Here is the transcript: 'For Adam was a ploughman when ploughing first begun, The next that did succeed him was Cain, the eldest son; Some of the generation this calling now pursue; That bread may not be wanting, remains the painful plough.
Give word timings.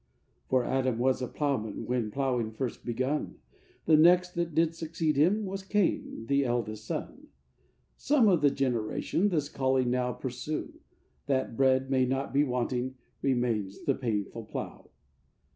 'For 0.49 0.63
Adam 0.65 0.97
was 0.97 1.21
a 1.21 1.27
ploughman 1.27 1.85
when 1.85 2.09
ploughing 2.09 2.53
first 2.53 2.83
begun, 2.83 3.35
The 3.85 3.95
next 3.97 4.33
that 4.33 4.55
did 4.55 4.73
succeed 4.73 5.15
him 5.15 5.45
was 5.45 5.61
Cain, 5.61 6.25
the 6.25 6.43
eldest 6.43 6.85
son; 6.85 7.27
Some 7.97 8.27
of 8.27 8.41
the 8.41 8.49
generation 8.49 9.29
this 9.29 9.47
calling 9.47 9.91
now 9.91 10.13
pursue; 10.13 10.79
That 11.27 11.55
bread 11.55 11.91
may 11.91 12.07
not 12.07 12.33
be 12.33 12.43
wanting, 12.43 12.95
remains 13.21 13.83
the 13.83 13.93
painful 13.93 14.45
plough. 14.45 14.89